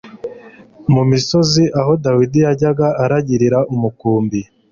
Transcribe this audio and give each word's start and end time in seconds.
Mu 0.93 1.03
misozi 1.11 1.63
aho 1.79 1.91
Dawidi 2.03 2.39
yajyaga 2.45 2.87
aragirira 3.03 3.59
umukumbi, 3.73 4.39